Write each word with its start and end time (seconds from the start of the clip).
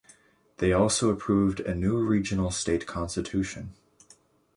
They 0.57 0.73
also 0.73 1.11
approved 1.11 1.59
a 1.59 1.75
new 1.75 1.97
regional 1.99 2.49
state 2.49 2.87
constitution. 2.87 3.75